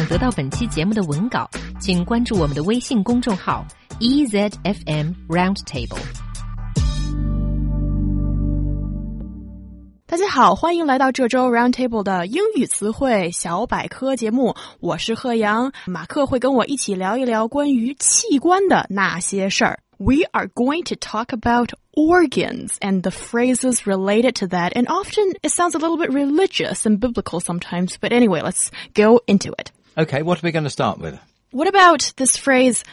[0.00, 1.48] 想得到本期节目的文稿，
[1.80, 3.64] 请关注我们的微信公众号
[4.00, 5.98] EZFM Roundtable。
[10.06, 19.80] 大家好，欢迎来到这周 Roundtable 的英语词汇小百科节目，我是贺阳，马克会跟我一起聊一聊关于器官的那些事儿。
[19.98, 24.74] We are going to talk about organs and the phrases related to that.
[24.74, 27.96] And often it sounds a little bit religious and biblical sometimes.
[27.98, 29.72] But anyway, let's go into it.
[29.97, 31.19] Okay, what are we going to start with?
[31.51, 32.85] What about this phrase,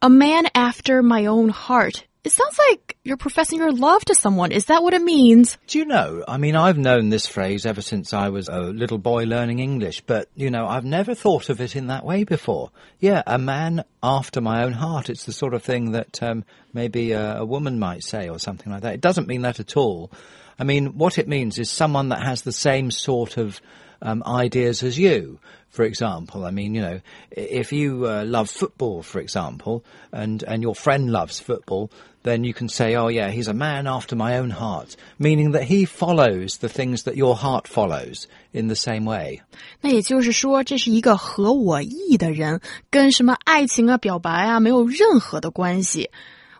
[0.00, 2.06] a man after my own heart?
[2.22, 4.52] It sounds like you're professing your love to someone.
[4.52, 5.58] Is that what it means?
[5.66, 6.24] Do you know?
[6.26, 10.02] I mean, I've known this phrase ever since I was a little boy learning English,
[10.02, 12.70] but, you know, I've never thought of it in that way before.
[13.00, 15.10] Yeah, a man after my own heart.
[15.10, 18.72] It's the sort of thing that um, maybe a, a woman might say or something
[18.72, 18.94] like that.
[18.94, 20.10] It doesn't mean that at all.
[20.56, 23.60] I mean, what it means is someone that has the same sort of
[24.03, 25.39] um, ideas as you.
[25.69, 30.63] For example, I mean, you know, if you uh, love football, for example, and and
[30.63, 31.91] your friend loves football,
[32.23, 35.63] then you can say, oh yeah, he's a man after my own heart, meaning that
[35.63, 39.41] he follows the things that your heart follows in the same way.
[39.81, 46.09] 那也就是说，这是一个合我意的人，跟什么爱情啊、表白啊没有任何的关系。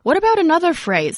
[0.03, 1.17] What about another phrase?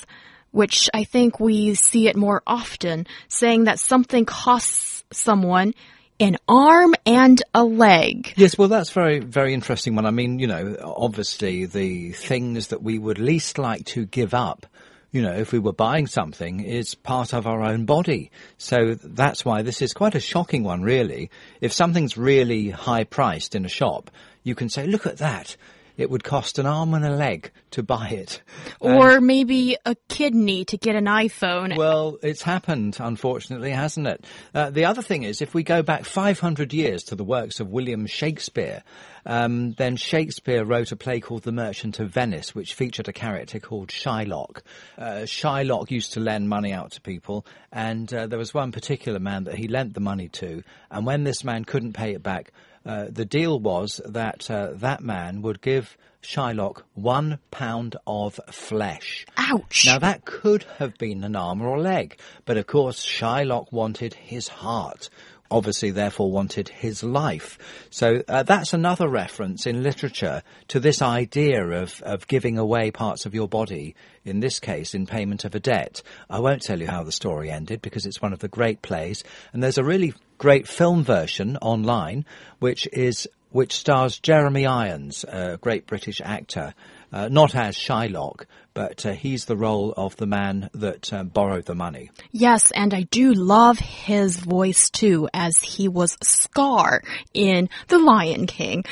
[0.53, 5.73] Which I think we see it more often, saying that something costs someone
[6.18, 8.32] an arm and a leg.
[8.36, 10.06] Yes, well, that's very, very interesting one.
[10.06, 14.66] I mean, you know, obviously the things that we would least like to give up,
[15.10, 18.30] you know, if we were buying something is part of our own body.
[18.58, 21.30] So that's why this is quite a shocking one, really.
[21.60, 24.10] If something's really high priced in a shop,
[24.42, 25.56] you can say, look at that
[25.96, 28.42] it would cost an arm and a leg to buy it.
[28.80, 31.76] Or maybe a kidney to get an iPhone.
[31.76, 34.24] Well, it's happened, unfortunately, hasn't it?
[34.54, 37.68] Uh, the other thing is, if we go back 500 years to the works of
[37.68, 38.82] William Shakespeare,
[39.24, 43.58] um, then Shakespeare wrote a play called The Merchant of Venice, which featured a character
[43.58, 44.62] called Shylock.
[44.96, 49.18] Uh, Shylock used to lend money out to people, and uh, there was one particular
[49.18, 52.52] man that he lent the money to, and when this man couldn't pay it back,
[52.86, 59.26] uh, the deal was that uh, that man would give Shylock one pound of flesh.
[59.36, 59.84] Ouch!
[59.86, 64.14] Now that could have been an arm or a leg, but of course Shylock wanted
[64.14, 65.08] his heart,
[65.50, 67.58] obviously therefore wanted his life.
[67.90, 73.26] So uh, that's another reference in literature to this idea of, of giving away parts
[73.26, 73.94] of your body,
[74.24, 76.02] in this case in payment of a debt.
[76.28, 79.22] I won't tell you how the story ended because it's one of the great plays,
[79.52, 82.24] and there's a really great film version online
[82.58, 86.74] which is which stars Jeremy Irons, a great British actor,
[87.10, 88.44] uh, not as Shylock,
[88.75, 92.09] but uh, he's the role of the man that uh, borrowed the money.
[92.31, 97.01] Yes, and I do love his voice too, as he was Scar
[97.33, 98.83] in The Lion King.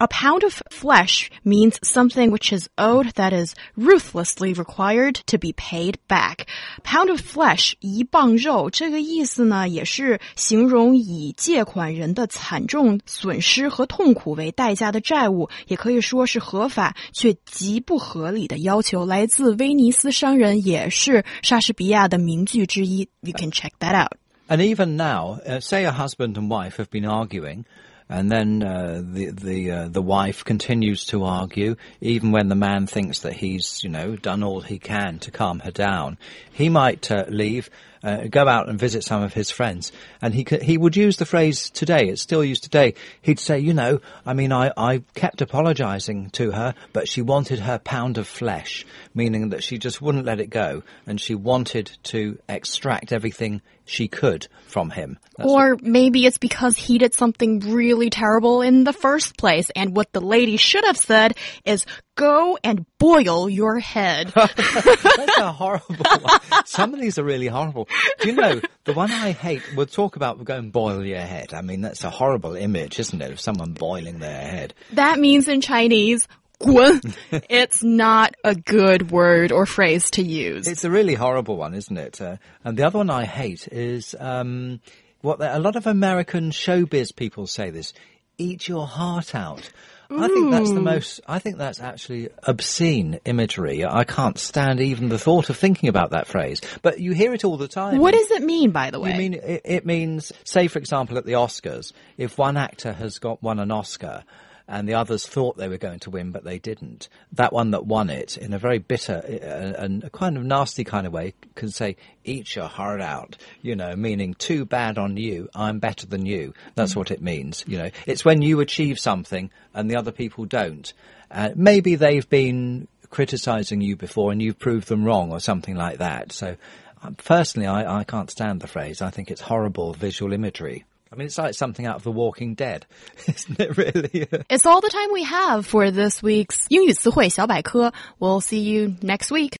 [0.00, 5.52] A pound of flesh means something which is owed that is ruthlessly required to be
[5.52, 6.48] paid back.
[6.82, 19.06] Pound of flesh 一磅肉这个意思呢，也是形容以借款人的惨重损失和痛苦为代价的债务，也可以说是合法却极不合理的要求。
[19.06, 23.08] 来 自威尼斯商人，也是莎士比亚的名句之一。
[23.20, 24.12] You can check that out.
[24.48, 27.64] And even now, uh, say a husband and wife have been arguing
[28.08, 32.86] and then uh, the the uh, the wife continues to argue, even when the man
[32.86, 36.18] thinks that he's you know done all he can to calm her down.
[36.52, 37.70] He might uh, leave,
[38.03, 41.25] uh, go out and visit some of his friends, and he he would use the
[41.25, 42.07] phrase today.
[42.09, 42.93] It's still used today.
[43.21, 47.59] He'd say, you know, I mean, I I kept apologising to her, but she wanted
[47.59, 51.91] her pound of flesh, meaning that she just wouldn't let it go, and she wanted
[52.03, 55.17] to extract everything she could from him.
[55.37, 55.83] That's or what...
[55.83, 60.21] maybe it's because he did something really terrible in the first place, and what the
[60.21, 61.85] lady should have said is,
[62.19, 64.27] go and boil your head.
[64.35, 66.65] That's a horrible one.
[66.65, 67.87] Some of these are really horrible.
[68.19, 71.53] Do you know, the one I hate, we'll talk about go and boil your head.
[71.53, 74.73] I mean, that's a horrible image, isn't it, of someone boiling their head?
[74.93, 76.27] That means in Chinese,
[76.61, 80.67] it's not a good word or phrase to use.
[80.67, 82.19] It's a really horrible one, isn't it?
[82.19, 84.81] Uh, and the other one I hate is um,
[85.21, 87.93] what a lot of American showbiz people say this:
[88.39, 89.69] "Eat your heart out."
[90.11, 91.21] I think that's the most.
[91.27, 93.85] I think that's actually obscene imagery.
[93.85, 96.61] I can't stand even the thought of thinking about that phrase.
[96.81, 97.99] But you hear it all the time.
[97.99, 99.11] What does it mean, by the way?
[99.11, 103.19] You mean it, it means, say, for example, at the Oscars, if one actor has
[103.19, 104.23] got won an Oscar
[104.69, 107.09] and the others thought they were going to win, but they didn't.
[107.33, 110.83] That one that won it, in a very bitter uh, and a kind of nasty
[110.83, 115.17] kind of way, can say, eat your heart out, you know, meaning too bad on
[115.17, 116.53] you, I'm better than you.
[116.75, 117.89] That's what it means, you know.
[118.05, 120.93] It's when you achieve something and the other people don't.
[121.31, 125.97] Uh, maybe they've been criticizing you before and you've proved them wrong or something like
[125.97, 126.31] that.
[126.31, 126.57] So,
[127.01, 129.01] um, personally, I, I can't stand the phrase.
[129.01, 130.85] I think it's horrible visual imagery.
[131.12, 132.86] I mean, it's like something out of The Walking Dead,
[133.28, 134.26] isn't it really?
[134.50, 137.92] It's all the time we have for this week's 英语词汇小百科.
[138.18, 139.52] We'll see you next week.